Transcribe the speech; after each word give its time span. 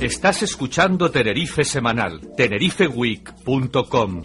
Estás 0.00 0.42
escuchando 0.42 1.10
Tenerife 1.10 1.62
Semanal, 1.62 2.20
tenerifeweek.com. 2.36 4.22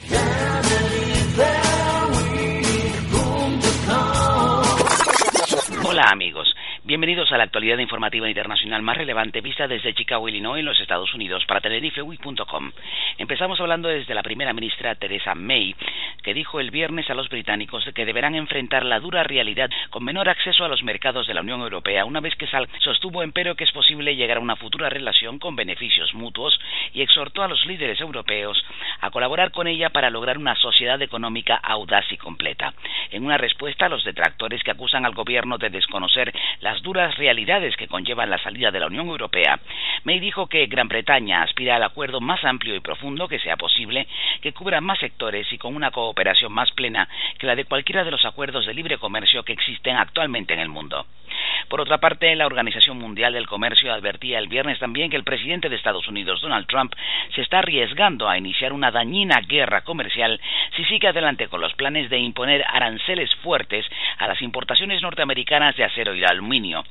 Hola 5.84 6.10
amigos, 6.12 6.45
bienvenidos 6.86 7.32
a 7.32 7.38
la 7.38 7.46
actualidad 7.46 7.80
informativa 7.80 8.30
internacional 8.30 8.84
más 8.84 8.96
relevante 8.96 9.42
vista 9.42 9.68
desde 9.68 9.96
Chicago, 9.96 10.30
Illinois, 10.30 10.60
en 10.60 10.66
los 10.66 10.80
Estados 10.80 11.12
Unidos 11.16 11.44
para 11.48 11.60
tenerifeweek.com. 11.60 12.72
Empezamos 13.18 13.60
hablando 13.60 13.88
desde 13.88 14.14
la 14.14 14.22
primera 14.22 14.54
ministra 14.54 14.94
Theresa 14.94 15.34
May, 15.34 15.76
que 16.22 16.36
dijo 16.36 16.60
el 16.60 16.70
viernes 16.70 17.10
a 17.10 17.16
los 17.16 17.28
británicos 17.28 17.84
que 17.96 18.06
deberán 18.06 18.36
enfrentar 18.36 18.86
la 18.86 19.00
dura 19.00 19.24
realidad 19.24 19.72
con 19.90 20.04
menor 20.04 20.30
acceso 20.30 20.64
a 20.64 20.68
los 20.68 20.84
mercados 20.84 21.26
de 21.26 21.34
la 21.34 21.42
Unión 21.42 21.62
Europea, 21.62 22.06
una 22.06 22.20
vez 22.20 22.36
que 22.36 22.46
Sal 22.46 22.70
sostuvo 22.82 23.24
empero 23.24 23.56
que 23.56 23.64
es 23.64 23.72
posible 23.72 24.16
llegar 24.16 24.38
a 24.38 24.42
una 24.42 24.56
futura 24.56 24.88
relación 24.90 25.40
con 25.40 25.56
beneficios 25.56 26.14
mutuos 26.14 26.60
y 26.94 27.02
exhortó 27.02 27.42
a 27.42 27.48
los 27.48 27.66
líderes 27.66 28.00
europeos 28.00 28.64
a 29.02 29.10
colaborar 29.10 29.50
con 29.50 29.66
ella 29.66 29.90
para 29.90 30.12
lograr 30.12 30.38
una 30.38 30.56
sociedad 30.56 31.02
económica 31.02 31.56
audaz 31.56 32.06
y 32.12 32.18
completa. 32.18 32.76
En 33.10 33.26
una 33.26 33.40
respuesta 33.40 33.88
a 33.88 33.90
los 33.90 34.04
detractores 34.04 34.62
que 34.62 34.72
acusan 34.72 35.04
al 35.04 35.16
gobierno 35.16 35.58
de 35.58 35.72
desconocer 35.72 36.32
las 36.76 36.84
duras 36.84 37.16
realidades 37.16 37.78
que 37.78 37.88
conllevan 37.88 38.30
la 38.30 38.38
salida 38.38 38.70
de 38.70 38.82
la 38.82 38.88
Unión 38.88 39.08
Europea, 39.08 39.58
May 40.04 40.20
dijo 40.20 40.48
que 40.48 40.66
Gran 40.66 40.90
Bretaña 40.90 41.42
aspira 41.42 41.78
al 41.78 41.84
acuerdo 41.84 42.20
más 42.20 42.44
amplio 42.44 42.76
y 42.76 42.82
profundo 42.82 43.30
que 43.30 43.40
sea 43.40 43.56
posible, 43.56 44.08
que 44.42 44.52
cubra 44.52 44.82
más 44.82 45.00
sectores 45.00 45.48
y 45.54 45.58
con 45.58 45.74
una 45.74 45.92
cooperación 45.92 46.52
más 46.52 46.72
plena 46.72 47.08
que 47.40 47.48
la 47.48 47.56
de 47.56 47.64
cualquiera 47.64 48.04
de 48.04 48.12
los 48.12 48.26
acuerdos 48.26 48.66
de 48.66 48.74
libre 48.74 48.98
comercio 48.98 49.44
que 49.44 49.54
existen 49.54 49.96
actualmente 49.96 50.54
en 50.54 50.60
el 50.60 50.68
mundo. 50.68 51.06
Por 51.70 51.82
otra 51.82 51.98
parte, 51.98 52.36
la 52.36 52.46
Organización 52.46 52.98
Mundial 52.98 53.34
del 53.34 53.48
Comercio 53.48 53.94
advertía 53.94 54.40
el 54.40 54.48
viernes 54.48 54.80
también 54.80 55.10
que 55.10 55.18
el 55.18 55.24
presidente 55.24 55.70
de 55.70 55.76
Estados 55.76 56.08
Unidos, 56.08 56.42
Donald 56.42 56.68
Trump, 56.68 56.94
se 57.34 57.42
está 57.42 57.60
arriesgando 57.60 58.30
a 58.30 58.38
iniciar 58.38 58.74
una 58.74 58.92
dañina 58.92 59.42
guerra 59.42 59.82
comercial 59.82 60.40
si 60.76 60.86
sigue 60.86 61.08
adelante 61.08 61.48
con 61.48 61.62
los 61.62 61.74
planes 61.74 62.10
de 62.10 62.20
imponer 62.20 62.64
aranceles 62.68 63.34
fuertes 63.36 63.86
a 64.18 64.28
las 64.28 64.42
importaciones 64.42 65.02
norteamericanas 65.02 65.76
de 65.76 65.84
acero 65.84 66.14
y 66.14 66.24
aluminio. 66.24 66.84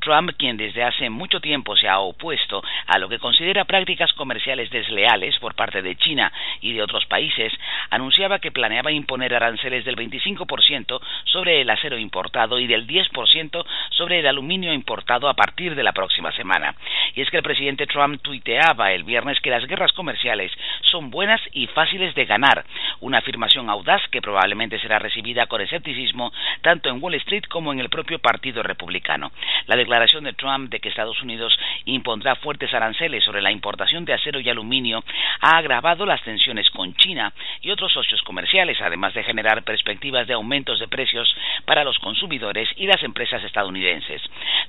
Trump, 0.00 0.30
quien 0.38 0.56
desde 0.56 0.84
hace 0.84 1.10
mucho 1.10 1.40
tiempo 1.40 1.76
se 1.76 1.88
ha 1.88 1.98
opuesto 1.98 2.62
a 2.86 2.98
lo 2.98 3.08
que 3.08 3.18
considera 3.18 3.64
prácticas 3.64 4.12
comerciales 4.12 4.70
desleales 4.70 5.38
por 5.38 5.54
parte 5.54 5.82
de 5.82 5.96
China 5.96 6.32
y 6.60 6.72
de 6.72 6.82
otros 6.82 7.06
países, 7.06 7.52
anunciaba 7.90 8.38
que 8.38 8.52
planeaba 8.52 8.92
imponer 8.92 9.34
aranceles 9.34 9.84
del 9.84 9.96
25% 9.96 11.00
sobre 11.24 11.60
el 11.60 11.70
acero 11.70 11.98
importado 11.98 12.58
y 12.58 12.66
del 12.66 12.86
10% 12.86 13.64
sobre 14.00 14.20
el 14.20 14.26
aluminio 14.26 14.72
importado 14.72 15.28
a 15.28 15.34
partir 15.34 15.74
de 15.74 15.82
la 15.82 15.92
próxima 15.92 16.32
semana. 16.32 16.74
Y 17.14 17.20
es 17.20 17.28
que 17.28 17.36
el 17.36 17.42
presidente 17.42 17.86
Trump 17.86 18.22
tuiteaba 18.22 18.92
el 18.92 19.04
viernes 19.04 19.38
que 19.40 19.50
las 19.50 19.66
guerras 19.66 19.92
comerciales 19.92 20.50
son 20.90 21.10
buenas 21.10 21.38
y 21.52 21.66
fáciles 21.66 22.14
de 22.14 22.24
ganar, 22.24 22.64
una 23.00 23.18
afirmación 23.18 23.68
audaz 23.68 24.00
que 24.10 24.22
probablemente 24.22 24.78
será 24.78 24.98
recibida 24.98 25.48
con 25.48 25.60
escepticismo 25.60 26.32
tanto 26.62 26.88
en 26.88 27.02
Wall 27.02 27.16
Street 27.16 27.44
como 27.50 27.74
en 27.74 27.80
el 27.80 27.90
propio 27.90 28.18
Partido 28.20 28.62
Republicano. 28.62 29.32
La 29.66 29.76
declaración 29.76 30.24
de 30.24 30.32
Trump 30.32 30.70
de 30.70 30.80
que 30.80 30.88
Estados 30.88 31.20
Unidos 31.20 31.54
impondrá 31.84 32.36
fuertes 32.36 32.72
aranceles 32.72 33.22
sobre 33.22 33.42
la 33.42 33.52
importación 33.52 34.06
de 34.06 34.14
acero 34.14 34.40
y 34.40 34.48
aluminio 34.48 35.04
ha 35.42 35.58
agravado 35.58 36.06
las 36.06 36.22
tensiones 36.22 36.70
con 36.70 36.94
China 36.94 37.34
y 37.60 37.70
otros 37.70 37.92
socios 37.92 38.22
comerciales, 38.22 38.80
además 38.80 39.12
de 39.12 39.24
generar 39.24 39.62
perspectivas 39.62 40.26
de 40.26 40.32
aumentos 40.32 40.78
de 40.78 40.88
precios 40.88 41.36
para 41.66 41.84
los 41.84 41.98
consumidores 41.98 42.66
y 42.76 42.86
las 42.86 43.02
empresas 43.02 43.44
estadounidenses. 43.44 43.89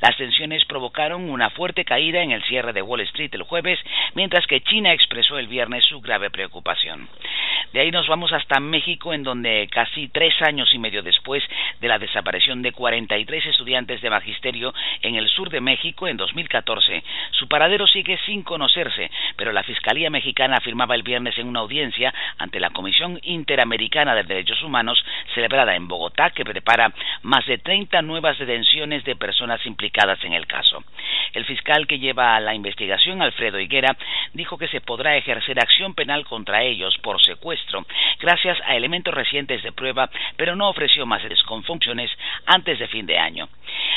Las 0.02 0.18
tensiones 0.18 0.66
provocaron 0.66 1.30
una 1.30 1.50
fuerte 1.52 1.86
caída 1.86 2.22
en 2.22 2.32
el 2.32 2.44
cierre 2.44 2.74
de 2.74 2.82
Wall 2.82 3.02
Street 3.02 3.34
el 3.34 3.44
jueves, 3.44 3.80
mientras 4.16 4.48
que 4.48 4.62
China 4.62 4.94
expresó 4.94 5.38
el 5.38 5.48
viernes 5.48 5.84
su 5.86 6.02
grave 6.02 6.30
preocupación. 6.30 7.08
De 7.74 7.80
ahí 7.80 7.90
nos 7.90 8.06
vamos 8.08 8.34
hasta 8.34 8.59
México, 8.59 9.14
en 9.14 9.24
donde 9.24 9.70
casi 9.72 10.09
tres 10.09 10.34
años 10.42 10.74
y 10.74 10.78
medio 10.78 11.02
después 11.02 11.42
de 11.80 11.88
la 11.88 12.00
desaparición 12.00 12.62
de 12.62 12.74
43 12.74 13.46
estudiantes 13.46 14.02
de 14.02 14.09
magisterio 14.09 14.74
en 15.02 15.16
el 15.16 15.30
sur 15.30 15.50
de 15.50 15.62
México 15.62 16.06
en 16.09 16.18
2014, 16.18 17.02
su 17.32 17.48
paradero 17.48 17.88
sigue 17.88 18.20
sin 18.26 18.44
conocerse, 18.44 19.09
pero 19.38 19.54
la 19.54 19.64
Fiscalía 19.64 20.09
Mexicana 20.09 20.58
afirmaba 20.58 20.96
el 20.96 21.04
viernes 21.04 21.38
en 21.38 21.48
una 21.48 21.62
audiencia 21.62 22.14
ante 22.38 22.59
la 22.59 22.72
Comisión 22.72 23.20
Interamericana 23.24 24.16
de 24.16 24.24
Derechos 24.24 24.62
Humanos 24.64 25.02
celebrada 25.34 25.74
en 25.74 25.88
Bogotá 25.88 26.32
que 26.32 26.44
prepara 26.44 26.94
más 27.22 27.46
de 27.46 27.58
30 27.58 28.02
nuevas 28.02 28.38
detenciones 28.38 29.06
de 29.06 29.16
personas 29.16 29.66
implicadas 29.66 30.22
en 30.26 30.34
el 30.34 30.46
caso. 30.46 30.84
El 31.32 31.46
fiscal 31.46 31.88
que 31.88 32.00
lleva 32.00 32.38
la 32.42 32.53
investigación, 32.53 33.22
Alfredo 33.22 33.62
Higuera, 33.62 33.96
dijo 34.34 34.58
que 34.58 34.68
se 34.68 34.82
podrá 34.82 35.16
ejercer 35.16 35.58
acción 35.58 35.94
penal 35.96 36.26
contra 36.26 36.64
ellos 36.64 36.98
por 36.98 37.22
secuestro 37.22 37.61
gracias 38.20 38.58
a 38.66 38.76
elementos 38.76 39.14
recientes 39.14 39.64
de 39.64 39.72
prueba, 39.72 40.10
pero 40.38 40.56
no 40.56 40.70
ofreció 40.70 41.06
más 41.06 41.24
funciones 41.64 42.10
antes 42.46 42.80
de 42.80 42.88
fin 42.88 43.06
de 43.06 43.18
año. 43.18 43.50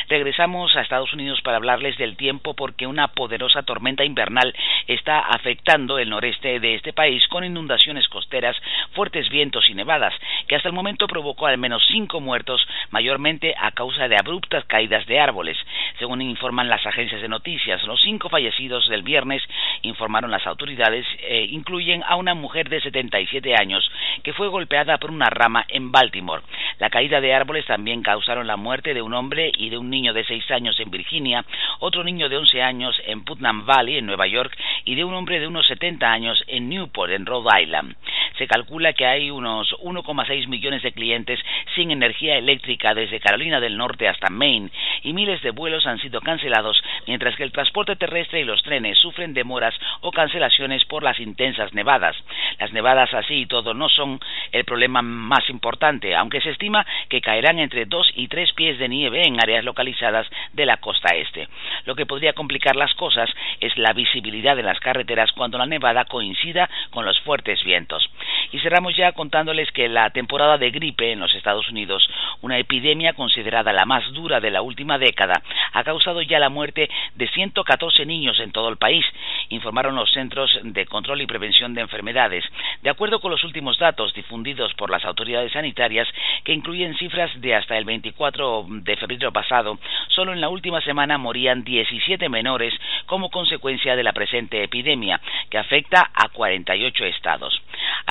Regresamos 0.08 0.76
a 0.76 0.82
Estados 0.82 1.12
Unidos 1.14 1.40
para 1.42 1.56
hablarles 1.56 1.96
del 1.96 2.16
tiempo 2.16 2.54
porque 2.54 2.86
una 2.86 3.08
poderosa 3.08 3.62
tormenta 3.62 4.04
invernal 4.04 4.54
está 4.86 5.20
afectando 5.20 5.98
el 5.98 6.10
noreste 6.10 6.60
de 6.60 6.74
este 6.74 6.92
país 6.92 7.26
con 7.28 7.44
inundaciones 7.44 8.08
costeras, 8.08 8.56
fuertes 8.92 9.28
vientos 9.30 9.68
y 9.70 9.74
nevadas, 9.74 10.14
que 10.46 10.56
hasta 10.56 10.68
el 10.68 10.74
momento 10.74 11.06
provocó 11.06 11.46
al 11.46 11.58
menos 11.58 11.82
cinco 11.88 12.20
muertos, 12.20 12.66
mayormente 12.90 13.54
a 13.58 13.70
causa 13.70 14.08
de 14.08 14.16
abruptas 14.16 14.64
caídas 14.66 15.06
de 15.06 15.20
árboles. 15.20 15.56
Según 15.98 16.20
informan 16.20 16.68
las 16.68 16.84
agencias 16.86 17.22
de 17.22 17.28
noticias, 17.28 17.82
los 17.84 18.00
cinco 18.02 18.28
fallecidos 18.28 18.88
del 18.88 19.02
viernes, 19.02 19.42
informaron 19.82 20.30
las 20.30 20.46
autoridades, 20.46 21.06
eh, 21.20 21.46
incluyen 21.50 22.02
a 22.06 22.16
una 22.16 22.34
mujer 22.34 22.68
de 22.68 22.80
77 22.80 23.54
años 23.56 23.90
que 24.22 24.32
fue 24.32 24.48
golpeada 24.48 24.98
por 24.98 25.10
una 25.10 25.30
rama 25.30 25.64
en 25.68 25.92
Baltimore. 25.92 26.42
La 26.78 26.90
caída 26.90 27.20
de 27.20 27.32
árboles 27.32 27.64
también 27.66 28.02
causaron 28.02 28.46
la 28.46 28.56
muerte 28.56 28.94
de 28.94 29.02
un 29.02 29.14
hombre 29.14 29.50
y 29.56 29.70
de 29.70 29.78
un 29.78 29.93
niño 29.94 30.12
de 30.12 30.24
6 30.24 30.50
años 30.50 30.78
en 30.80 30.90
Virginia, 30.90 31.44
otro 31.78 32.02
niño 32.04 32.28
de 32.28 32.36
11 32.36 32.62
años 32.62 33.00
en 33.06 33.24
Putnam 33.24 33.64
Valley, 33.64 33.98
en 33.98 34.06
Nueva 34.06 34.26
York, 34.26 34.52
y 34.84 34.94
de 34.96 35.04
un 35.04 35.14
hombre 35.14 35.40
de 35.40 35.46
unos 35.46 35.66
70 35.66 36.10
años 36.10 36.42
en 36.48 36.68
Newport, 36.68 37.12
en 37.12 37.24
Rhode 37.24 37.62
Island. 37.62 37.96
Se 38.38 38.46
calcula 38.48 38.92
que 38.92 39.06
hay 39.06 39.30
unos 39.30 39.72
1,6 39.80 40.48
millones 40.48 40.82
de 40.82 40.92
clientes 40.92 41.38
sin 41.74 41.90
energía 41.90 42.36
eléctrica 42.36 42.92
desde 42.94 43.20
Carolina 43.20 43.60
del 43.60 43.76
Norte 43.76 44.08
hasta 44.08 44.30
Maine 44.30 44.70
y 45.02 45.12
miles 45.12 45.40
de 45.42 45.50
vuelos 45.50 45.86
han 45.86 46.00
sido 46.00 46.20
cancelados, 46.20 46.82
mientras 47.06 47.36
que 47.36 47.44
el 47.44 47.52
transporte 47.52 47.96
terrestre 47.96 48.40
y 48.40 48.44
los 48.44 48.62
trenes 48.62 48.98
sufren 48.98 49.34
demoras 49.34 49.74
o 50.00 50.10
cancelaciones 50.10 50.84
por 50.86 51.02
las 51.02 51.20
intensas 51.20 51.72
nevadas. 51.74 52.16
Las 52.58 52.72
nevadas 52.72 53.12
así 53.14 53.34
y 53.42 53.46
todo 53.46 53.74
no 53.74 53.88
son 53.88 54.18
el 54.50 54.64
problema 54.64 55.02
más 55.02 55.48
importante, 55.48 56.14
aunque 56.16 56.40
se 56.40 56.50
estima 56.50 56.84
que 57.08 57.20
caerán 57.20 57.58
entre 57.58 57.84
2 57.84 58.12
y 58.16 58.28
3 58.28 58.52
pies 58.52 58.78
de 58.78 58.88
nieve 58.88 59.22
en 59.26 59.40
áreas 59.40 59.64
localizadas 59.64 60.26
de 60.52 60.66
la 60.66 60.78
costa 60.78 61.14
este. 61.14 61.48
Lo 61.84 61.94
que 61.94 62.06
podría 62.06 62.32
complicar 62.32 62.76
las 62.76 62.94
cosas 62.94 63.30
es 63.60 63.76
la 63.78 63.92
visibilidad 63.92 64.56
de 64.56 64.62
las 64.62 64.80
carreteras 64.80 65.30
cuando 65.32 65.58
la 65.58 65.66
nevada 65.66 66.04
coincida 66.06 66.68
con 66.90 67.04
los 67.04 67.20
fuertes 67.20 67.62
vientos. 67.64 68.08
Y 68.52 68.58
cerramos 68.60 68.96
ya 68.96 69.12
contándoles 69.12 69.70
que 69.72 69.88
la 69.88 70.10
temporada 70.10 70.58
de 70.58 70.70
gripe 70.70 71.12
en 71.12 71.20
los 71.20 71.34
Estados 71.34 71.68
Unidos, 71.68 72.08
una 72.40 72.58
epidemia 72.58 73.14
considerada 73.14 73.72
la 73.72 73.84
más 73.84 74.04
dura 74.12 74.40
de 74.40 74.50
la 74.50 74.62
última 74.62 74.98
década, 74.98 75.42
ha 75.72 75.84
causado 75.84 76.22
ya 76.22 76.38
la 76.38 76.48
muerte 76.48 76.88
de 77.14 77.28
114 77.28 78.06
niños 78.06 78.38
en 78.40 78.52
todo 78.52 78.68
el 78.68 78.76
país, 78.76 79.04
informaron 79.48 79.96
los 79.96 80.10
Centros 80.12 80.50
de 80.62 80.86
Control 80.86 81.20
y 81.20 81.26
Prevención 81.26 81.74
de 81.74 81.80
Enfermedades, 81.80 82.44
de 82.82 82.90
acuerdo 82.90 83.20
con 83.20 83.30
los 83.30 83.44
últimos 83.44 83.78
datos 83.78 84.14
difundidos 84.14 84.74
por 84.74 84.90
las 84.90 85.04
autoridades 85.04 85.52
sanitarias, 85.52 86.08
que 86.44 86.52
incluyen 86.52 86.96
cifras 86.96 87.30
de 87.40 87.54
hasta 87.54 87.76
el 87.76 87.84
24 87.84 88.66
de 88.68 88.96
febrero 88.96 89.32
pasado, 89.32 89.78
solo 90.08 90.32
en 90.32 90.40
la 90.40 90.48
última 90.48 90.80
semana 90.80 91.18
morían 91.18 91.64
17 91.64 92.28
menores 92.28 92.74
como 93.06 93.30
consecuencia 93.30 93.96
de 93.96 94.02
la 94.02 94.12
presente 94.12 94.62
epidemia, 94.62 95.20
que 95.50 95.58
afecta 95.58 96.10
a 96.14 96.28
48 96.28 97.04
estados. 97.04 97.60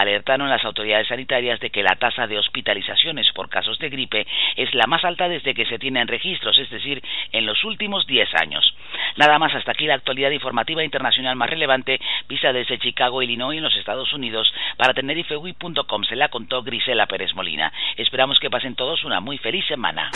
Alertaron 0.03 0.49
las 0.49 0.65
autoridades 0.65 1.07
sanitarias 1.07 1.61
de 1.61 1.69
que 1.69 1.81
la 1.81 1.95
tasa 1.95 2.27
de 2.27 2.37
hospitalizaciones 2.37 3.25
por 3.33 3.47
casos 3.49 3.79
de 3.79 3.89
gripe 3.89 4.27
es 4.57 4.73
la 4.73 4.85
más 4.85 5.03
alta 5.05 5.29
desde 5.29 5.53
que 5.53 5.65
se 5.65 5.79
tienen 5.79 6.09
registros, 6.09 6.59
es 6.59 6.69
decir, 6.69 7.01
en 7.31 7.45
los 7.45 7.63
últimos 7.63 8.05
10 8.05 8.27
años. 8.41 8.75
Nada 9.15 9.39
más 9.39 9.55
hasta 9.55 9.71
aquí 9.71 9.85
la 9.85 9.95
actualidad 9.95 10.31
informativa 10.31 10.83
internacional 10.83 11.37
más 11.37 11.49
relevante 11.49 11.99
vista 12.27 12.51
desde 12.51 12.79
Chicago, 12.79 13.21
Illinois, 13.21 13.57
en 13.57 13.63
los 13.63 13.75
Estados 13.77 14.11
Unidos. 14.11 14.51
Para 14.77 14.93
tenerifewi.com 14.93 16.03
se 16.03 16.17
la 16.17 16.27
contó 16.27 16.63
Grisela 16.63 17.05
Pérez 17.05 17.33
Molina. 17.33 17.71
Esperamos 17.95 18.39
que 18.39 18.49
pasen 18.49 18.75
todos 18.75 19.05
una 19.05 19.21
muy 19.21 19.37
feliz 19.37 19.65
semana. 19.67 20.11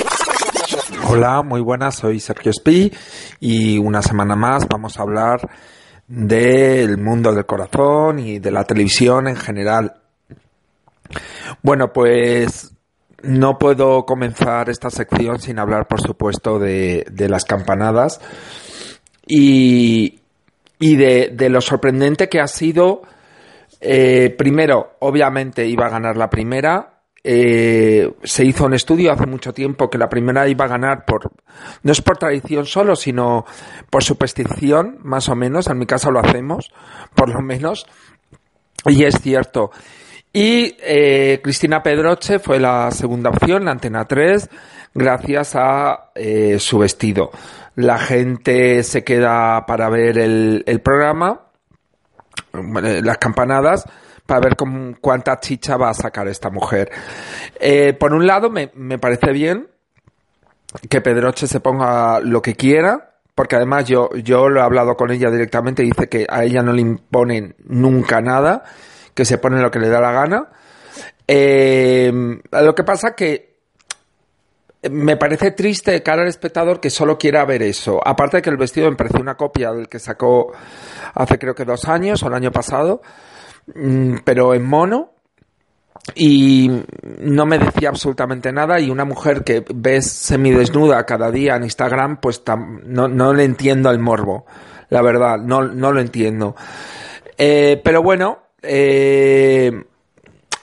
Hola, 1.09 1.43
muy 1.43 1.61
buenas, 1.61 1.97
soy 1.97 2.19
Sergio 2.19 2.51
Spi 2.51 2.91
y 3.39 3.77
una 3.77 4.01
semana 4.01 4.35
más 4.35 4.67
vamos 4.67 4.99
a 4.99 5.03
hablar 5.03 5.39
del 6.07 6.97
mundo 6.97 7.33
del 7.33 7.45
corazón 7.45 8.19
y 8.19 8.39
de 8.39 8.51
la 8.51 8.63
televisión 8.63 9.27
en 9.27 9.35
general. 9.35 9.95
Bueno, 11.61 11.91
pues 11.91 12.73
no 13.23 13.57
puedo 13.57 14.05
comenzar 14.05 14.69
esta 14.69 14.89
sección 14.89 15.39
sin 15.39 15.59
hablar, 15.59 15.87
por 15.87 16.01
supuesto, 16.01 16.59
de, 16.59 17.05
las 17.29 17.45
campanadas 17.45 18.21
y, 19.25 20.19
y 20.79 20.95
de, 20.95 21.49
lo 21.49 21.61
sorprendente 21.61 22.29
que 22.29 22.39
ha 22.39 22.47
sido. 22.47 23.01
Eh, 23.81 24.33
primero, 24.37 24.95
obviamente 24.99 25.67
iba 25.67 25.87
a 25.87 25.89
ganar 25.89 26.17
la 26.17 26.29
primera, 26.29 26.96
eh, 27.29 28.13
se 28.23 28.45
hizo 28.45 28.63
un 28.63 28.73
estudio 28.73 29.11
hace 29.11 29.25
mucho 29.25 29.53
tiempo 29.53 29.89
que 29.89 29.97
la 29.97 30.07
primera 30.07 30.47
iba 30.47 30.63
a 30.63 30.69
ganar 30.69 31.03
por, 31.03 31.29
no 31.83 31.91
es 31.91 32.01
por 32.01 32.17
tradición 32.17 32.65
solo, 32.65 32.95
sino 32.95 33.43
por 33.89 34.01
superstición, 34.01 34.99
más 35.03 35.27
o 35.27 35.35
menos, 35.35 35.67
en 35.67 35.77
mi 35.77 35.85
caso 35.85 36.09
lo 36.09 36.21
hacemos, 36.21 36.71
por 37.15 37.27
lo 37.27 37.41
menos, 37.41 37.85
y 38.85 39.03
es 39.03 39.19
cierto. 39.19 39.71
Y 40.31 40.77
eh, 40.79 41.41
Cristina 41.43 41.83
Pedroche 41.83 42.39
fue 42.39 42.61
la 42.61 42.91
segunda 42.91 43.29
opción, 43.29 43.65
la 43.65 43.71
Antena 43.71 44.05
3, 44.05 44.49
gracias 44.93 45.55
a 45.57 46.11
eh, 46.15 46.59
su 46.59 46.79
vestido. 46.79 47.31
La 47.75 47.99
gente 47.99 48.83
se 48.83 49.03
queda 49.03 49.65
para 49.65 49.89
ver 49.89 50.17
el 50.17 50.81
programa, 50.81 51.41
las 52.53 53.17
campanadas, 53.17 53.83
para 54.27 54.41
ver 54.41 54.55
con 54.55 54.97
cuánta 55.01 55.39
chicha 55.39 55.77
va 55.77 55.89
a 55.89 55.93
sacar 55.93 56.27
esta 56.27 56.51
mujer. 56.51 56.91
Eh, 57.59 57.93
por 57.93 58.13
un 58.13 58.27
lado, 58.27 58.51
me, 58.51 58.67
parece 58.99 59.31
bien 59.31 59.69
que 60.89 61.01
Pedroche 61.01 61.47
se 61.47 61.61
ponga 61.61 62.19
lo 62.19 62.41
que 62.41 62.53
quiera, 62.53 63.15
porque 63.33 63.55
además 63.55 63.85
yo, 63.85 64.09
yo 64.15 64.49
lo 64.49 64.59
he 64.59 64.63
hablado 64.63 64.95
con 64.95 65.11
ella 65.11 65.31
directamente 65.31 65.81
y 65.81 65.87
dice 65.87 66.09
que 66.09 66.27
a 66.29 66.43
ella 66.43 66.61
no 66.61 66.73
le 66.73 66.81
imponen 66.81 67.55
nunca 67.65 68.21
nada, 68.21 68.63
que 69.13 69.25
se 69.25 69.37
pone 69.37 69.61
lo 69.61 69.71
que 69.71 69.79
le 69.79 69.89
da 69.89 70.01
la 70.01 70.11
gana. 70.11 70.49
Eh, 71.27 72.11
lo 72.51 72.75
que 72.75 72.83
pasa 72.83 73.15
que 73.15 73.57
me 74.89 75.17
parece 75.17 75.51
triste 75.51 75.91
de 75.91 76.03
cara 76.03 76.21
al 76.21 76.27
espectador 76.27 76.79
que 76.79 76.89
solo 76.89 77.17
quiera 77.17 77.45
ver 77.45 77.63
eso. 77.63 77.99
Aparte 78.05 78.37
de 78.37 78.43
que 78.43 78.49
el 78.49 78.57
vestido 78.57 78.89
me 78.89 78.97
parece 78.97 79.19
una 79.19 79.35
copia 79.35 79.71
del 79.71 79.87
que 79.87 79.99
sacó 79.99 80.51
hace 81.13 81.39
creo 81.39 81.55
que 81.55 81.65
dos 81.65 81.85
años 81.85 82.21
o 82.23 82.27
el 82.27 82.33
año 82.33 82.51
pasado. 82.51 83.01
Mm, 83.73 84.17
pero 84.23 84.53
en 84.53 84.65
mono 84.65 85.11
y 86.15 86.71
no 87.19 87.45
me 87.45 87.59
decía 87.59 87.89
absolutamente 87.89 88.51
nada 88.53 88.79
y 88.79 88.89
una 88.89 89.03
mujer 89.03 89.43
que 89.43 89.65
ves 89.75 90.09
semidesnuda 90.09 91.05
cada 91.05 91.31
día 91.31 91.57
en 91.57 91.63
Instagram 91.63 92.21
pues 92.21 92.41
no, 92.85 93.09
no 93.09 93.33
le 93.33 93.43
entiendo 93.43 93.91
el 93.91 93.99
morbo 93.99 94.45
la 94.89 95.01
verdad 95.01 95.37
no, 95.37 95.63
no 95.63 95.91
lo 95.91 95.99
entiendo. 95.99 96.55
Eh, 97.37 97.81
pero 97.83 98.01
bueno 98.01 98.39
eh, 98.61 99.83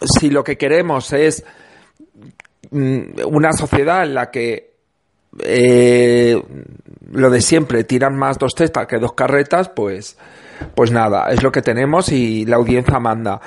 si 0.01 0.31
lo 0.31 0.43
que 0.43 0.57
queremos 0.57 1.13
es 1.13 1.45
mm, 2.71 3.27
una 3.27 3.53
sociedad 3.53 4.03
en 4.05 4.15
la 4.15 4.31
que 4.31 4.77
eh, 5.41 6.43
lo 7.13 7.31
de 7.31 7.41
siempre 7.43 7.85
tiran 7.85 8.17
más 8.17 8.39
dos 8.39 8.55
testas 8.55 8.87
que 8.87 8.99
dos 8.99 9.13
carretas 9.13 9.69
pues 9.69 10.17
pues 10.75 10.91
nada, 10.91 11.31
es 11.31 11.43
lo 11.43 11.53
que 11.53 11.63
tenemos 11.63 12.11
y 12.11 12.45
la 12.47 12.57
audiencia 12.57 12.99
manda. 12.99 13.41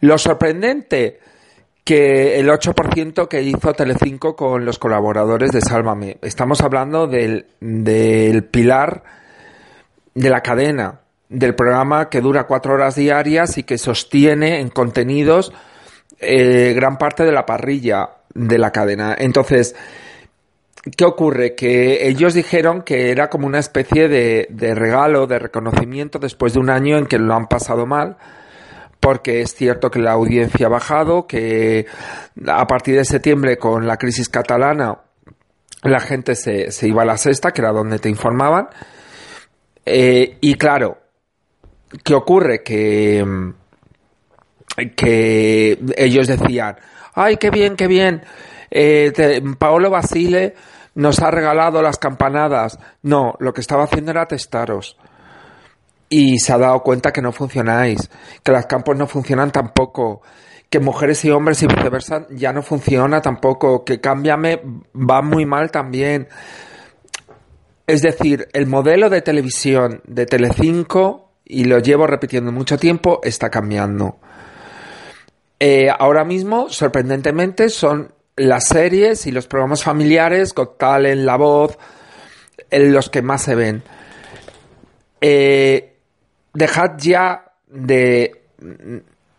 Lo 0.00 0.18
sorprendente 0.18 1.20
que 1.84 2.38
el 2.38 2.48
8% 2.48 3.28
que 3.28 3.42
hizo 3.42 3.72
Telecinco 3.72 4.36
con 4.36 4.64
los 4.64 4.78
colaboradores 4.78 5.52
de 5.52 5.62
Sálvame. 5.62 6.18
Estamos 6.20 6.60
hablando 6.60 7.06
del, 7.06 7.46
del 7.60 8.44
pilar 8.44 9.02
de 10.14 10.28
la 10.28 10.42
cadena, 10.42 11.00
del 11.30 11.54
programa 11.54 12.10
que 12.10 12.20
dura 12.20 12.44
cuatro 12.44 12.74
horas 12.74 12.96
diarias 12.96 13.56
y 13.56 13.62
que 13.62 13.78
sostiene 13.78 14.60
en 14.60 14.68
contenidos 14.68 15.52
eh, 16.20 16.72
gran 16.74 16.98
parte 16.98 17.24
de 17.24 17.32
la 17.32 17.46
parrilla 17.46 18.10
de 18.34 18.58
la 18.58 18.70
cadena. 18.70 19.14
Entonces, 19.18 19.74
¿Qué 20.96 21.04
ocurre? 21.04 21.54
Que 21.54 22.08
ellos 22.08 22.34
dijeron 22.34 22.82
que 22.82 23.10
era 23.10 23.28
como 23.28 23.46
una 23.46 23.58
especie 23.58 24.08
de, 24.08 24.46
de, 24.50 24.74
regalo, 24.74 25.26
de 25.26 25.38
reconocimiento 25.38 26.18
después 26.18 26.54
de 26.54 26.60
un 26.60 26.70
año 26.70 26.98
en 26.98 27.06
que 27.06 27.18
lo 27.18 27.34
han 27.34 27.46
pasado 27.46 27.84
mal, 27.84 28.16
porque 29.00 29.40
es 29.40 29.54
cierto 29.54 29.90
que 29.90 29.98
la 29.98 30.12
audiencia 30.12 30.66
ha 30.66 30.70
bajado, 30.70 31.26
que 31.26 31.86
a 32.46 32.66
partir 32.66 32.96
de 32.96 33.04
septiembre 33.04 33.58
con 33.58 33.86
la 33.86 33.96
crisis 33.96 34.28
catalana 34.28 34.98
la 35.82 36.00
gente 36.00 36.34
se, 36.34 36.70
se 36.70 36.88
iba 36.88 37.02
a 37.02 37.06
la 37.06 37.16
sexta, 37.16 37.52
que 37.52 37.60
era 37.60 37.72
donde 37.72 37.98
te 37.98 38.08
informaban, 38.08 38.68
eh, 39.84 40.36
y 40.40 40.54
claro, 40.54 40.98
¿qué 42.04 42.14
ocurre? 42.14 42.62
Que, 42.62 43.24
que 44.96 45.78
ellos 45.96 46.26
decían, 46.26 46.76
ay, 47.14 47.36
qué 47.36 47.50
bien, 47.50 47.74
qué 47.76 47.86
bien, 47.86 48.22
eh, 48.70 49.42
Paolo 49.58 49.90
Basile 49.90 50.54
nos 50.94 51.20
ha 51.20 51.30
regalado 51.30 51.80
las 51.82 51.98
campanadas. 51.98 52.78
No, 53.02 53.34
lo 53.38 53.52
que 53.52 53.60
estaba 53.60 53.84
haciendo 53.84 54.10
era 54.10 54.26
testaros. 54.26 54.96
Y 56.08 56.38
se 56.38 56.52
ha 56.52 56.58
dado 56.58 56.82
cuenta 56.82 57.12
que 57.12 57.22
no 57.22 57.32
funcionáis, 57.32 58.10
que 58.42 58.52
las 58.52 58.66
campos 58.66 58.96
no 58.96 59.06
funcionan 59.06 59.52
tampoco, 59.52 60.22
que 60.70 60.80
mujeres 60.80 61.24
y 61.24 61.30
hombres 61.30 61.62
y 61.62 61.66
viceversa 61.66 62.26
ya 62.30 62.52
no 62.52 62.62
funciona 62.62 63.20
tampoco, 63.20 63.84
que 63.84 64.00
cámbiame 64.00 64.60
va 64.94 65.22
muy 65.22 65.46
mal 65.46 65.70
también. 65.70 66.28
Es 67.86 68.02
decir, 68.02 68.48
el 68.52 68.66
modelo 68.66 69.08
de 69.08 69.22
televisión 69.22 70.02
de 70.06 70.26
Telecinco, 70.26 71.30
y 71.44 71.64
lo 71.64 71.78
llevo 71.78 72.06
repitiendo 72.06 72.52
mucho 72.52 72.76
tiempo, 72.76 73.20
está 73.22 73.50
cambiando. 73.50 74.18
Eh, 75.60 75.88
ahora 75.96 76.24
mismo, 76.24 76.68
sorprendentemente, 76.68 77.68
son 77.68 78.12
las 78.38 78.68
series 78.68 79.26
y 79.26 79.32
los 79.32 79.46
programas 79.46 79.82
familiares, 79.82 80.54
tal 80.78 81.06
en 81.06 81.26
La 81.26 81.36
Voz, 81.36 81.78
en 82.70 82.92
los 82.92 83.10
que 83.10 83.22
más 83.22 83.42
se 83.42 83.54
ven. 83.54 83.82
Eh, 85.20 85.96
dejad 86.54 86.92
ya 86.98 87.52
de, 87.66 88.42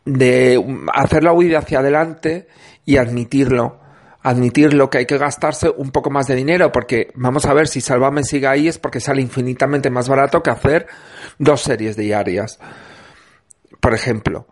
de 0.05 0.83
hacer 0.93 1.23
la 1.23 1.33
huida 1.33 1.59
hacia 1.59 1.79
adelante 1.79 2.47
y 2.85 2.97
admitirlo. 2.97 3.79
Admitirlo 4.21 4.89
que 4.89 4.97
hay 4.99 5.05
que 5.05 5.17
gastarse 5.17 5.69
un 5.69 5.91
poco 5.91 6.09
más 6.09 6.27
de 6.27 6.35
dinero, 6.35 6.73
porque 6.73 7.11
vamos 7.15 7.45
a 7.45 7.53
ver 7.53 7.69
si 7.69 7.79
Salvame 7.79 8.23
sigue 8.23 8.47
ahí 8.47 8.67
es 8.67 8.77
porque 8.77 8.99
sale 8.99 9.21
infinitamente 9.21 9.89
más 9.89 10.09
barato 10.09 10.43
que 10.43 10.49
hacer 10.49 10.87
dos 11.37 11.61
series 11.61 11.95
diarias. 11.95 12.59
Por 13.79 13.93
ejemplo. 13.93 14.45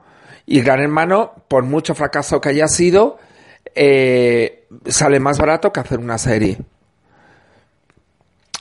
Y 0.45 0.61
Gran 0.61 0.79
Hermano, 0.79 1.33
por 1.49 1.65
mucho 1.65 1.93
fracaso 1.95 2.39
que 2.39 2.49
haya 2.49 2.69
sido, 2.69 3.17
eh, 3.75 4.67
sale 4.85 5.19
más 5.19 5.37
barato 5.37 5.71
que 5.71 5.79
hacer 5.79 5.99
una 5.99 6.17
serie. 6.17 6.57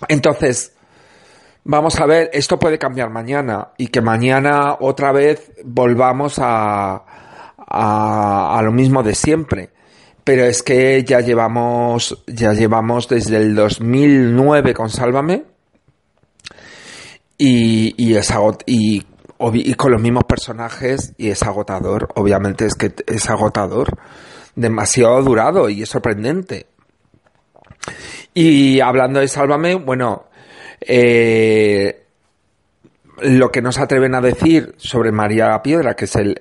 Entonces, 0.09 0.73
vamos 1.65 1.99
a 2.01 2.07
ver, 2.07 2.31
esto 2.33 2.59
puede 2.59 2.79
cambiar 2.79 3.11
mañana 3.11 3.69
y 3.77 3.89
que 3.89 4.01
mañana 4.01 4.77
otra 4.81 5.13
vez 5.13 5.53
volvamos 5.65 6.39
a, 6.39 7.05
a, 7.57 8.61
lo 8.63 8.73
mismo 8.73 9.03
de 9.03 9.15
siempre. 9.15 9.71
Pero 10.25 10.45
es 10.45 10.63
que 10.63 11.05
ya 11.05 11.21
llevamos, 11.21 12.25
ya 12.27 12.53
llevamos 12.53 13.09
desde 13.09 13.37
el 13.37 13.55
2009 13.55 14.75
con 14.75 14.91
Sálvame 14.91 15.45
y, 17.39 17.95
y, 17.97 18.17
es 18.17 18.33
y, 18.67 19.07
y 19.55 19.75
con 19.75 19.93
los 19.93 20.03
mismos 20.03 20.25
personajes 20.25 21.15
y 21.17 21.31
es 21.31 21.43
agotador. 21.45 22.09
Obviamente 22.17 22.67
es 22.67 22.75
que 22.75 22.93
es 23.07 23.31
agotador 23.31 23.97
demasiado 24.57 25.23
durado 25.23 25.69
y 25.69 25.83
es 25.83 25.89
sorprendente. 25.89 26.67
Y 28.35 28.81
hablando 28.81 29.21
de 29.21 29.29
Sálvame, 29.29 29.77
bueno, 29.77 30.25
eh, 30.81 32.07
lo 33.21 33.51
que 33.51 33.63
nos 33.63 33.79
atreven 33.79 34.15
a 34.15 34.21
decir 34.21 34.75
sobre 34.79 35.13
María 35.13 35.61
Piedra, 35.63 35.95
que 35.95 36.07
es 36.07 36.17
el, 36.17 36.37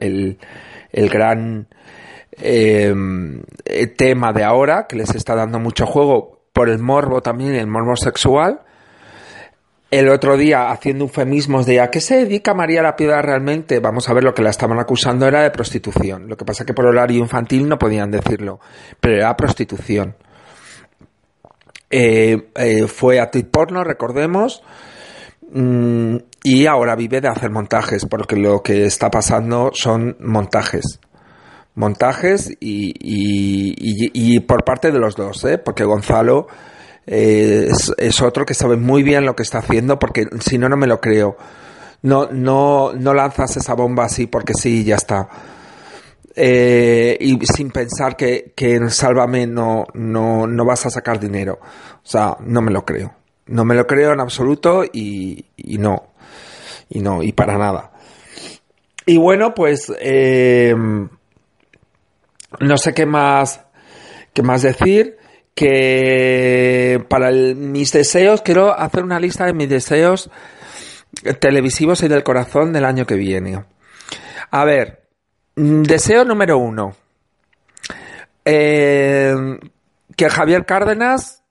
el, 0.92 1.10
gran 1.10 1.68
eh, 2.42 2.94
tema 3.98 4.34
de 4.34 4.44
ahora, 4.44 4.88
que 4.88 4.96
les 4.96 5.14
está 5.14 5.36
dando 5.36 5.60
mucho 5.60 5.86
juego 5.86 6.42
por 6.52 6.70
el 6.70 6.80
morbo 6.80 7.22
también, 7.22 7.56
el 7.56 7.68
morbo 7.68 7.96
sexual, 7.96 8.62
el 9.96 10.10
otro 10.10 10.36
día 10.36 10.72
haciendo 10.72 11.06
eufemismos 11.06 11.66
de 11.66 11.80
a 11.80 11.90
qué 11.90 12.02
se 12.02 12.18
dedica 12.18 12.54
María 12.54 12.82
la 12.82 12.98
Piedad 12.98 13.24
realmente, 13.24 13.80
vamos 13.80 14.10
a 14.10 14.14
ver 14.14 14.26
lo 14.26 14.34
que 14.34 14.42
la 14.42 14.50
estaban 14.50 14.78
acusando 14.78 15.26
era 15.26 15.42
de 15.42 15.52
prostitución. 15.52 16.28
Lo 16.28 16.36
que 16.36 16.44
pasa 16.44 16.66
que 16.66 16.74
por 16.74 16.86
horario 16.86 17.20
infantil 17.20 17.70
no 17.70 17.78
podían 17.78 18.12
decirlo, 18.12 18.60
pero 19.00 19.16
era 19.16 19.38
prostitución. 19.38 20.16
Eh, 21.90 22.50
eh, 22.56 22.88
fue 22.88 23.22
porno, 23.50 23.86
recordemos, 23.86 24.64
mm, 25.52 26.18
y 26.44 26.66
ahora 26.66 26.98
vive 26.98 27.22
de 27.22 27.30
hacer 27.30 27.50
montajes, 27.50 28.06
porque 28.06 28.36
lo 28.36 28.62
que 28.62 28.86
está 28.86 29.10
pasando 29.10 29.72
son 29.74 30.18
montajes. 30.20 31.00
Montajes 31.76 32.52
y, 32.60 32.92
y, 33.00 33.76
y, 34.14 34.40
por 34.42 34.66
parte 34.66 34.92
de 34.92 35.00
los 35.00 35.16
dos, 35.16 35.44
¿eh? 35.46 35.58
porque 35.58 35.86
Gonzalo 35.86 36.48
eh, 37.08 37.70
es, 37.98 38.22
otro 38.22 38.46
que 38.46 38.54
sabe 38.54 38.78
muy 38.78 39.04
bien 39.04 39.26
lo 39.26 39.36
que 39.36 39.44
está 39.44 39.60
haciendo, 39.60 40.00
porque 40.00 40.28
si 40.40 40.58
no, 40.58 40.70
no 40.70 40.78
me 40.78 40.88
lo 40.88 41.00
creo. 41.00 41.38
No, 42.02 42.28
no, 42.32 42.94
no 42.94 43.14
lanzas 43.14 43.58
esa 43.58 43.74
bomba 43.74 44.06
así 44.06 44.28
porque 44.28 44.54
sí, 44.54 44.84
ya 44.84 44.96
está. 44.96 45.28
Eh, 46.36 47.18
y 47.20 47.40
sin 47.46 47.72
pensar 47.72 48.16
que, 48.18 48.54
que 48.56 48.76
en 48.76 48.90
Sálvame 48.90 49.48
no, 49.48 49.86
no, 49.94 50.48
no 50.48 50.66
vas 50.66 50.86
a 50.86 50.90
sacar 50.90 51.20
dinero. 51.20 51.60
O 51.62 52.08
sea, 52.08 52.38
no 52.42 52.62
me 52.62 52.72
lo 52.72 52.86
creo. 52.86 53.14
No 53.48 53.64
me 53.64 53.76
lo 53.76 53.86
creo 53.86 54.14
en 54.14 54.20
absoluto 54.20 54.84
y, 54.84 55.46
y 55.56 55.78
no. 55.78 56.10
Y 56.90 57.02
no, 57.02 57.24
y 57.24 57.32
para 57.32 57.58
nada. 57.58 57.92
Y 59.06 59.18
bueno, 59.18 59.54
pues 59.54 59.92
eh, 60.00 60.76
no 62.60 62.78
sé 62.78 62.94
qué 62.94 63.06
más, 63.06 63.62
qué 64.34 64.42
más 64.42 64.64
decir 64.64 65.18
que 65.56 67.04
para 67.10 67.32
mis 67.32 67.94
deseos, 67.94 68.42
quiero 68.42 68.78
hacer 68.78 69.04
una 69.04 69.20
lista 69.20 69.46
de 69.46 69.54
mis 69.54 69.70
deseos 69.70 70.30
televisivos 71.40 72.04
y 72.04 72.10
del 72.10 72.24
corazón 72.24 72.74
del 72.74 72.84
año 72.84 73.06
que 73.06 73.16
viene. 73.16 73.64
A 74.52 74.66
ver, 74.66 75.08
deseo 75.56 76.26
número 76.26 76.58
uno. 76.58 76.94
Eh, 78.44 79.34
que 80.16 80.30
Javier 80.30 80.66
Cárdenas 80.66 81.44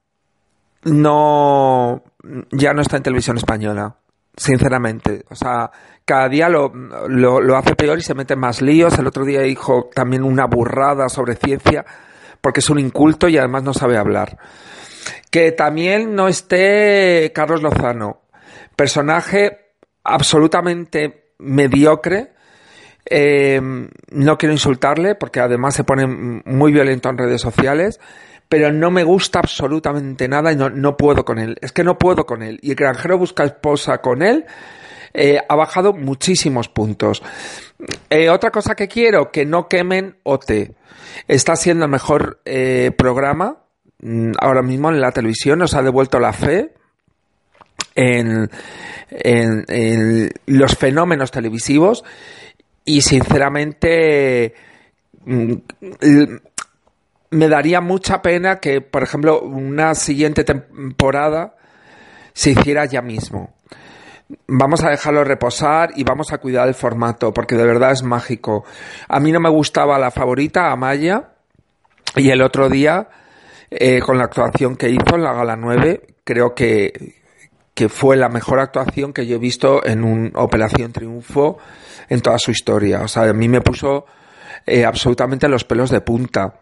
no 0.85 2.05
ya 2.53 2.73
no 2.73 2.83
está 2.83 2.99
en 2.99 3.03
televisión 3.03 3.39
española, 3.39 3.97
sinceramente. 4.37 5.25
O 5.31 5.35
sea, 5.35 5.71
cada 6.05 6.29
día 6.29 6.49
lo, 6.49 6.73
lo, 7.09 7.41
lo 7.41 7.57
hace 7.57 7.75
peor 7.75 7.99
y 7.99 8.03
se 8.03 8.15
mete 8.15 8.37
más 8.37 8.61
líos. 8.61 8.99
El 8.99 9.07
otro 9.07 9.25
día 9.25 9.41
dijo 9.41 9.89
también 9.95 10.23
una 10.23 10.47
burrada 10.47 11.09
sobre 11.09 11.37
ciencia 11.37 11.85
porque 12.45 12.61
es 12.61 12.69
un 12.69 12.79
inculto 12.79 13.27
y 13.27 13.39
además 13.39 13.63
no 13.63 13.73
sabe 13.73 13.97
hablar. 13.97 14.37
Que 15.31 15.53
también 15.53 16.15
no 16.15 16.29
esté 16.29 17.33
Carlos 17.35 17.63
Lozano, 17.63 18.21
personaje 18.77 19.73
absolutamente 20.03 21.31
mediocre. 21.39 22.33
Eh, 23.07 23.63
no 24.11 24.37
quiero 24.37 24.53
insultarle 24.53 25.15
porque 25.15 25.41
además 25.41 25.75
se 25.75 25.85
pone 25.85 26.07
muy 26.07 26.71
violento 26.71 27.09
en 27.09 27.17
redes 27.17 27.41
sociales, 27.41 27.99
pero 28.47 28.71
no 28.71 28.91
me 28.91 29.05
gusta 29.05 29.39
absolutamente 29.39 30.29
nada 30.29 30.53
y 30.53 30.57
no, 30.57 30.97
puedo 30.99 31.25
con 31.25 31.39
él. 31.39 31.57
Es 31.63 31.73
que 31.73 31.83
no 31.83 31.97
puedo 31.97 32.27
con 32.27 32.43
él. 32.43 32.59
Y 32.61 32.73
el 32.73 32.77
granjero 32.77 33.17
busca 33.17 33.45
esposa 33.45 34.03
con 34.03 34.21
él. 34.21 34.45
Eh, 35.17 35.39
ha 35.49 35.55
bajado 35.55 35.93
muchísimos 35.93 36.69
puntos. 36.69 37.23
Eh, 38.11 38.29
otra 38.29 38.51
cosa 38.51 38.75
que 38.75 38.89
quiero, 38.89 39.31
que 39.31 39.47
no 39.47 39.69
quemen 39.69 40.17
OT. 40.25 40.75
Está 41.29 41.55
siendo 41.55 41.85
el 41.85 41.91
mejor 41.93 42.41
eh, 42.45 42.91
programa 42.99 43.59
mm, 44.01 44.33
ahora 44.41 44.63
mismo 44.63 44.91
en 44.91 45.01
la 45.01 45.13
televisión, 45.13 45.61
nos 45.61 45.75
ha 45.75 45.83
devuelto 45.83 46.19
la 46.19 46.33
fe 46.33 46.73
en, 47.95 48.51
los 50.47 50.77
fenómenos 50.77 51.31
televisivos 51.31 52.03
y 52.85 53.03
sinceramente 53.03 54.55
mm, 55.25 55.53
me 57.31 57.49
daría 57.49 57.81
mucha 57.81 58.21
pena 58.21 58.59
que, 58.59 58.81
por 58.81 59.05
ejemplo, 59.05 59.41
una 59.43 59.95
siguiente 59.95 60.43
temporada 60.43 61.55
se 62.33 62.51
hiciera 62.51 62.85
ya 62.87 63.01
mismo 63.01 63.54
vamos 64.47 64.83
a 64.85 64.91
dejarlo 64.91 65.25
reposar 65.25 65.91
y 65.97 66.05
vamos 66.05 66.33
a 66.33 66.39
cuidar 66.39 66.69
el 66.69 66.75
formato, 66.75 67.33
porque 67.33 67.57
de 67.57 67.65
verdad 67.65 67.93
es 67.93 68.03
mágico. 68.03 68.65
A 69.09 69.21
mí 69.21 69.33
no 69.33 69.41
me 69.41 69.51
gustaba 69.51 69.99
la 69.99 70.11
favorita, 70.11 70.71
Amaya, 70.71 71.31
y 72.17 72.31
el 72.31 72.43
otro 72.43 72.69
día, 72.69 73.09
eh, 73.71 74.01
con 74.01 74.19
la 74.19 74.25
actuación 74.25 74.77
que 74.77 74.91
hizo 74.91 75.15
en 75.15 75.23
la 75.23 75.33
Gala 75.33 75.57
9, 75.57 76.03
creo 76.25 76.55
que, 76.55 77.15
que 77.75 77.89
fue 77.89 78.17
la 78.17 78.29
mejor 78.29 78.61
actuación 78.61 79.13
que 79.13 79.27
yo 79.27 79.37
he 79.37 79.41
visto 79.41 79.85
en 79.85 80.05
un 80.05 80.33
Operación 80.35 80.93
Triunfo 80.93 81.59
en 82.09 82.21
toda 82.21 82.39
su 82.39 82.51
historia. 82.51 83.03
O 83.03 83.09
sea, 83.09 83.25
a 83.25 83.33
mí 83.33 83.49
me 83.49 83.61
puso 83.61 84.07
eh, 84.67 84.85
absolutamente 84.85 85.49
los 85.49 85.65
pelos 85.65 85.91
de 85.91 86.01
punta. 86.01 86.61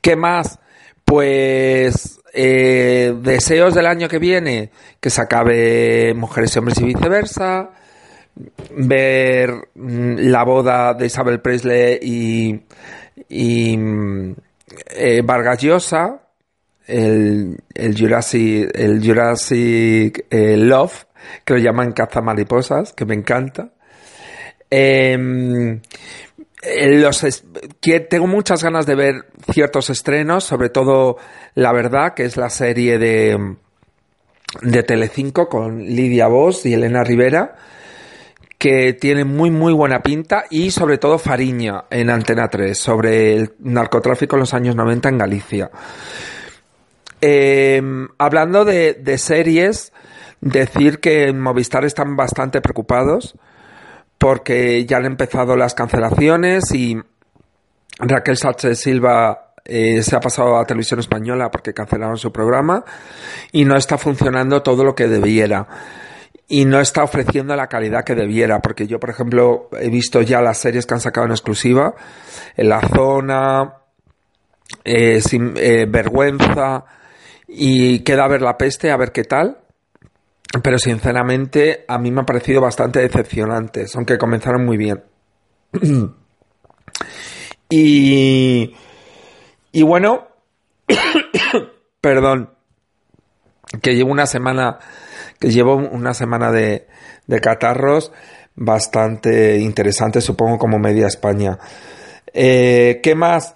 ¿Qué 0.00 0.16
más? 0.16 0.58
Pues 1.04 2.20
eh, 2.40 3.14
deseos 3.20 3.74
del 3.74 3.86
año 3.86 4.08
que 4.08 4.20
viene, 4.20 4.70
que 5.00 5.10
se 5.10 5.20
acabe 5.20 6.14
Mujeres 6.14 6.54
y 6.54 6.58
Hombres 6.60 6.80
y 6.80 6.84
viceversa, 6.84 7.70
ver 8.70 9.50
mm, 9.74 10.18
la 10.30 10.44
boda 10.44 10.94
de 10.94 11.06
Isabel 11.06 11.40
Presley 11.40 11.98
y, 12.00 12.60
y 13.28 13.76
mm, 13.76 14.36
eh, 14.90 15.22
Vargas 15.24 15.60
Llosa, 15.60 16.22
el, 16.86 17.58
el 17.74 17.98
Jurassic, 17.98 18.70
el 18.72 19.04
Jurassic 19.04 20.26
eh, 20.30 20.56
Love, 20.56 21.06
que 21.44 21.54
lo 21.54 21.58
llaman 21.58 21.90
caza 21.90 22.20
mariposas, 22.20 22.92
que 22.92 23.04
me 23.04 23.14
encanta. 23.16 23.72
Em, 24.70 25.80
los 26.62 27.42
que 27.80 28.00
tengo 28.00 28.26
muchas 28.26 28.62
ganas 28.62 28.86
de 28.86 28.94
ver 28.94 29.26
ciertos 29.52 29.90
estrenos, 29.90 30.44
sobre 30.44 30.70
todo 30.70 31.16
La 31.54 31.72
Verdad, 31.72 32.14
que 32.14 32.24
es 32.24 32.36
la 32.36 32.50
serie 32.50 32.98
de, 32.98 33.56
de 34.62 34.82
Telecinco 34.82 35.48
con 35.48 35.84
Lidia 35.84 36.26
Vos 36.26 36.66
y 36.66 36.74
Elena 36.74 37.04
Rivera, 37.04 37.56
que 38.58 38.92
tiene 38.92 39.24
muy 39.24 39.52
muy 39.52 39.72
buena 39.72 40.02
pinta, 40.02 40.44
y 40.50 40.72
sobre 40.72 40.98
todo 40.98 41.18
Fariña 41.18 41.84
en 41.90 42.10
Antena 42.10 42.48
3, 42.48 42.76
sobre 42.76 43.36
el 43.36 43.52
narcotráfico 43.60 44.34
en 44.34 44.40
los 44.40 44.54
años 44.54 44.74
90 44.74 45.08
en 45.08 45.18
Galicia. 45.18 45.70
Eh, 47.20 47.82
hablando 48.18 48.64
de, 48.64 48.94
de 48.94 49.18
series, 49.18 49.92
decir 50.40 50.98
que 50.98 51.28
en 51.28 51.40
Movistar 51.40 51.84
están 51.84 52.16
bastante 52.16 52.60
preocupados 52.60 53.36
porque 54.18 54.84
ya 54.84 54.96
han 54.96 55.06
empezado 55.06 55.56
las 55.56 55.74
cancelaciones 55.74 56.64
y 56.74 56.96
Raquel 58.00 58.36
Sánchez 58.36 58.78
Silva 58.78 59.52
eh, 59.64 60.02
se 60.02 60.16
ha 60.16 60.20
pasado 60.20 60.56
a 60.56 60.64
televisión 60.64 61.00
española 61.00 61.50
porque 61.50 61.74
cancelaron 61.74 62.16
su 62.16 62.32
programa 62.32 62.84
y 63.52 63.64
no 63.64 63.76
está 63.76 63.98
funcionando 63.98 64.62
todo 64.62 64.84
lo 64.84 64.94
que 64.94 65.08
debiera. 65.08 65.66
Y 66.50 66.64
no 66.64 66.80
está 66.80 67.04
ofreciendo 67.04 67.54
la 67.54 67.66
calidad 67.66 68.04
que 68.04 68.14
debiera 68.14 68.60
porque 68.60 68.86
yo 68.86 68.98
por 68.98 69.10
ejemplo 69.10 69.68
he 69.78 69.90
visto 69.90 70.22
ya 70.22 70.40
las 70.40 70.58
series 70.58 70.86
que 70.86 70.94
han 70.94 71.00
sacado 71.00 71.26
en 71.26 71.32
exclusiva 71.32 71.94
en 72.56 72.68
la 72.70 72.80
zona 72.80 73.74
eh, 74.82 75.20
sin 75.20 75.52
eh, 75.58 75.84
vergüenza 75.86 76.86
y 77.46 78.00
queda 78.00 78.24
a 78.24 78.28
ver 78.28 78.40
la 78.40 78.56
peste 78.56 78.90
a 78.90 78.96
ver 78.96 79.12
qué 79.12 79.24
tal 79.24 79.58
pero 80.62 80.78
sinceramente 80.78 81.84
a 81.88 81.98
mí 81.98 82.10
me 82.10 82.22
ha 82.22 82.26
parecido 82.26 82.60
bastante 82.60 83.00
decepcionantes, 83.00 83.94
aunque 83.96 84.18
comenzaron 84.18 84.64
muy 84.64 84.76
bien. 84.76 85.02
y, 87.68 88.74
y 89.72 89.82
bueno, 89.82 90.28
perdón, 92.00 92.50
que 93.82 93.94
llevo 93.94 94.10
una 94.10 94.26
semana, 94.26 94.78
que 95.38 95.50
llevo 95.50 95.76
una 95.76 96.14
semana 96.14 96.50
de, 96.50 96.86
de 97.26 97.40
catarros 97.40 98.12
bastante 98.56 99.58
interesante, 99.58 100.20
supongo 100.20 100.58
como 100.58 100.78
media 100.78 101.06
España. 101.06 101.58
Eh, 102.32 103.00
¿Qué 103.02 103.14
más? 103.14 103.54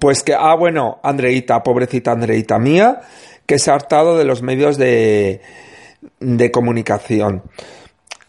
Pues 0.00 0.22
que, 0.22 0.34
ah, 0.34 0.56
bueno, 0.56 0.98
Andreita, 1.02 1.62
pobrecita 1.62 2.12
Andreita 2.12 2.58
mía, 2.58 3.00
que 3.44 3.58
se 3.58 3.70
ha 3.70 3.74
hartado 3.74 4.16
de 4.16 4.24
los 4.24 4.42
medios 4.42 4.78
de, 4.78 5.42
de 6.20 6.50
comunicación. 6.50 7.42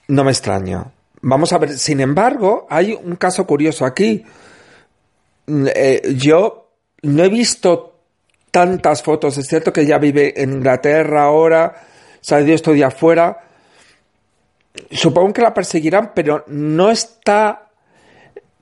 No 0.08 0.24
me 0.24 0.32
extraña. 0.32 0.86
Vamos 1.22 1.52
a 1.54 1.58
ver, 1.58 1.78
sin 1.78 2.00
embargo, 2.00 2.68
hay 2.70 2.94
un 2.94 3.16
caso 3.16 3.46
curioso 3.46 3.86
aquí. 3.86 4.24
Mm, 5.48 5.68
eh, 5.74 6.02
yo 6.16 6.70
no 7.04 7.24
he 7.24 7.30
visto 7.30 7.96
tantas 8.52 9.04
fotos, 9.04 9.38
es 9.38 9.48
cierto 9.48 9.74
que 9.74 9.86
ya 9.86 9.98
vive 9.98 10.42
en 10.42 10.54
Inglaterra 10.54 11.26
ahora, 11.26 11.76
salió 12.22 12.56
estos 12.56 12.74
días 12.74 12.94
afuera. 12.94 13.40
Supongo 14.92 15.34
que 15.34 15.42
la 15.42 15.54
perseguirán, 15.54 16.12
pero 16.14 16.44
no 16.48 16.92
está 16.92 17.68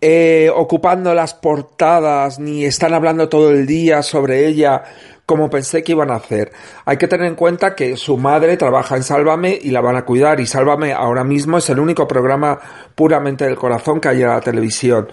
eh, 0.01 0.49
ocupando 0.53 1.13
las 1.13 1.33
portadas 1.33 2.39
ni 2.39 2.65
están 2.65 2.93
hablando 2.93 3.29
todo 3.29 3.51
el 3.51 3.65
día 3.65 4.01
sobre 4.01 4.45
ella 4.47 4.83
como 5.25 5.49
pensé 5.49 5.83
que 5.83 5.93
iban 5.93 6.11
a 6.11 6.15
hacer. 6.15 6.51
Hay 6.85 6.97
que 6.97 7.07
tener 7.07 7.27
en 7.27 7.35
cuenta 7.35 7.75
que 7.75 7.97
su 7.97 8.17
madre 8.17 8.57
trabaja 8.57 8.95
en 8.95 9.03
Sálvame 9.03 9.57
y 9.59 9.71
la 9.71 9.81
van 9.81 9.95
a 9.95 10.05
cuidar 10.05 10.39
y 10.39 10.45
Sálvame 10.45 10.93
ahora 10.93 11.23
mismo 11.23 11.57
es 11.57 11.69
el 11.69 11.79
único 11.79 12.07
programa 12.07 12.59
puramente 12.93 13.45
del 13.45 13.55
corazón 13.55 13.99
que 13.99 14.09
hay 14.09 14.21
en 14.21 14.29
la 14.29 14.41
televisión. 14.41 15.07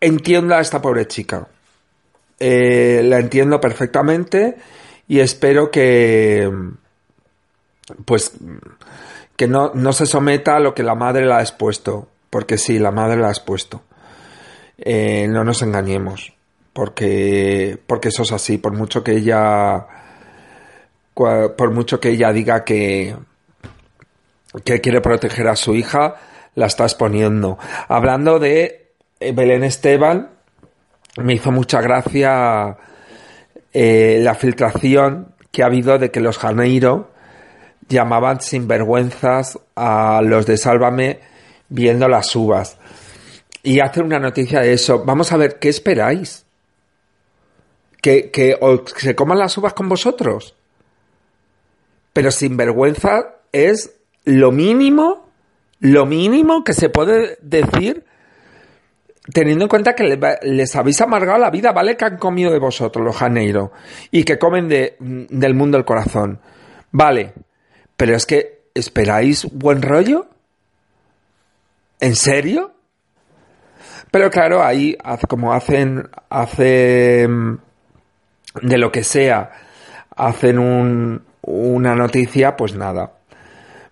Entiendo 0.00 0.54
a 0.54 0.60
esta 0.60 0.82
pobre 0.82 1.06
chica. 1.06 1.48
Eh, 2.38 3.00
la 3.04 3.18
entiendo 3.18 3.58
perfectamente 3.60 4.56
y 5.08 5.20
espero 5.20 5.70
que 5.70 6.50
pues 8.04 8.32
que 9.36 9.48
no, 9.48 9.70
no 9.72 9.92
se 9.94 10.04
someta 10.04 10.56
a 10.56 10.60
lo 10.60 10.74
que 10.74 10.82
la 10.82 10.94
madre 10.94 11.24
la 11.24 11.38
ha 11.38 11.40
expuesto 11.40 12.08
porque 12.28 12.58
sí, 12.58 12.78
la 12.78 12.90
madre 12.90 13.16
la 13.16 13.28
ha 13.28 13.30
expuesto 13.30 13.84
eh, 14.76 15.26
no 15.30 15.44
nos 15.44 15.62
engañemos 15.62 16.35
porque 16.76 17.78
porque 17.86 18.08
eso 18.08 18.22
es 18.22 18.32
así 18.32 18.58
por 18.58 18.74
mucho 18.74 19.02
que 19.02 19.12
ella 19.12 19.86
por 21.14 21.70
mucho 21.70 21.98
que 21.98 22.10
ella 22.10 22.30
diga 22.34 22.64
que 22.64 23.16
que 24.62 24.82
quiere 24.82 25.00
proteger 25.00 25.48
a 25.48 25.56
su 25.56 25.74
hija 25.74 26.16
la 26.54 26.66
está 26.66 26.84
exponiendo 26.84 27.58
hablando 27.88 28.38
de 28.38 28.92
Belén 29.18 29.64
Esteban 29.64 30.32
me 31.16 31.32
hizo 31.32 31.50
mucha 31.50 31.80
gracia 31.80 32.76
eh, 33.72 34.18
la 34.20 34.34
filtración 34.34 35.34
que 35.50 35.62
ha 35.62 35.66
habido 35.66 35.98
de 35.98 36.10
que 36.10 36.20
los 36.20 36.36
Janeiro 36.36 37.10
llamaban 37.88 38.42
sinvergüenzas 38.42 39.58
a 39.76 40.20
los 40.22 40.44
de 40.44 40.58
Sálvame 40.58 41.20
viendo 41.68 42.08
las 42.08 42.34
uvas. 42.36 42.78
Y 43.62 43.80
hacen 43.80 44.04
una 44.04 44.18
noticia 44.18 44.60
de 44.60 44.72
eso. 44.72 45.04
Vamos 45.04 45.32
a 45.32 45.36
ver, 45.36 45.58
¿qué 45.58 45.68
esperáis? 45.68 46.45
¿Que, 48.00 48.30
que 48.30 48.56
se 48.96 49.16
coman 49.16 49.38
las 49.38 49.56
uvas 49.58 49.74
con 49.74 49.88
vosotros? 49.88 50.54
Pero 52.12 52.30
sinvergüenza 52.30 53.36
es 53.52 53.96
lo 54.24 54.52
mínimo, 54.52 55.28
lo 55.80 56.06
mínimo 56.06 56.62
que 56.62 56.72
se 56.72 56.88
puede 56.88 57.38
decir 57.42 58.04
teniendo 59.32 59.64
en 59.64 59.68
cuenta 59.68 59.94
que 59.94 60.18
les 60.42 60.76
habéis 60.76 61.00
amargado 61.00 61.38
la 61.38 61.50
vida, 61.50 61.72
¿vale? 61.72 61.96
Que 61.96 62.04
han 62.04 62.16
comido 62.16 62.52
de 62.52 62.58
vosotros 62.58 63.04
los 63.04 63.16
Janeiro 63.16 63.72
y 64.10 64.24
que 64.24 64.38
comen 64.38 64.68
de, 64.68 64.96
del 64.98 65.54
mundo 65.54 65.76
del 65.76 65.84
corazón. 65.84 66.40
Vale, 66.92 67.32
pero 67.96 68.14
es 68.14 68.26
que 68.26 68.68
esperáis 68.74 69.46
buen 69.52 69.82
rollo. 69.82 70.28
¿En 71.98 72.14
serio? 72.14 72.72
Pero 74.10 74.30
claro, 74.30 74.62
ahí 74.62 74.96
como 75.28 75.52
hacen, 75.52 76.08
hacen 76.28 77.60
de 78.62 78.78
lo 78.78 78.92
que 78.92 79.04
sea, 79.04 79.50
hacen 80.14 80.58
un, 80.58 81.22
una 81.42 81.94
noticia, 81.94 82.56
pues 82.56 82.74
nada, 82.74 83.12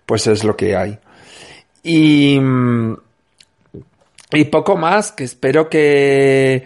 pues 0.05 0.27
es 0.27 0.43
lo 0.43 0.55
que 0.55 0.75
hay. 0.75 0.99
Y, 1.83 2.39
poco 4.51 4.75
más, 4.75 5.11
que 5.11 5.23
espero 5.23 5.69
que, 5.69 6.63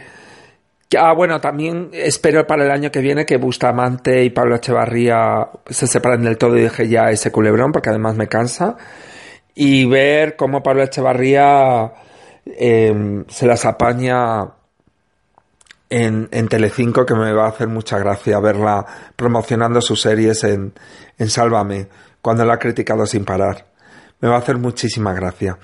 Ah, 0.97 1.13
bueno, 1.13 1.39
también 1.39 1.91
espero 1.93 2.47
para 2.47 2.65
el 2.65 2.71
año 2.71 2.89
que 2.89 2.99
viene 2.99 3.23
que 3.25 3.37
Bustamante 3.37 4.23
y 4.23 4.31
Pablo 4.31 4.55
Echevarría 4.55 5.47
se 5.67 5.85
separen 5.85 6.23
del 6.23 6.39
todo 6.39 6.57
y 6.57 6.63
deje 6.63 6.87
ya 6.89 7.11
ese 7.11 7.31
culebrón, 7.31 7.71
porque 7.71 7.89
además 7.89 8.15
me 8.15 8.27
cansa. 8.27 8.75
Y 9.53 9.85
ver 9.85 10.35
cómo 10.35 10.63
Pablo 10.63 10.83
Echevarría 10.83 11.93
em, 12.45 13.23
se 13.27 13.45
las 13.45 13.65
apaña 13.65 14.49
en, 15.89 16.29
en 16.31 16.47
Telecinco, 16.47 17.05
que 17.05 17.15
me 17.15 17.33
va 17.33 17.45
a 17.45 17.49
hacer 17.49 17.67
mucha 17.67 17.97
gracia 17.97 18.39
verla 18.39 18.85
promocionando 19.15 19.81
sus 19.81 20.01
series 20.01 20.43
en, 20.43 20.73
en 21.17 21.29
Sálvame, 21.29 21.87
cuando 22.21 22.45
la 22.45 22.55
ha 22.55 22.59
criticado 22.59 23.05
sin 23.05 23.25
parar. 23.25 23.65
Me 24.21 24.29
va 24.29 24.35
a 24.35 24.39
hacer 24.39 24.57
muchísima 24.57 25.13
gracia. 25.13 25.57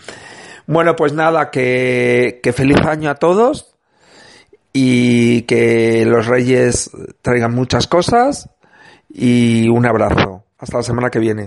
Bueno, 0.67 0.96
pues 0.96 1.13
nada, 1.13 1.51
que, 1.51 2.39
que 2.41 2.53
feliz 2.53 2.79
año 2.82 3.10
a 3.10 3.15
todos 3.15 3.75
y 4.74 5.44
que 5.44 6.05
los 6.05 6.25
reyes 6.25 6.89
traigan 7.22 7.53
muchas 7.53 7.88
cosas 7.88 8.50
y 9.10 9.70
un 9.70 9.86
abrazo. 9.86 10.44
Hasta 10.58 10.77
la 10.77 10.84
semana 10.84 11.10
que 11.10 11.20
viene. 11.20 11.46